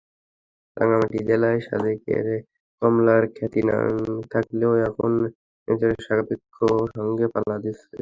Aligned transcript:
রাঙামাটি 0.77 1.19
জেলায় 1.27 1.59
সাজেকের 1.67 2.25
কমলার 2.81 3.23
খ্যাতি 3.35 3.61
থাকলেও 4.33 4.73
এখন 4.87 5.11
নানিয়ারচরের 5.21 5.99
সাবেক্ষং 6.07 6.39
তার 6.83 6.95
সঙ্গে 6.97 7.25
পাল্লা 7.33 7.55
দিচ্ছে। 7.63 7.95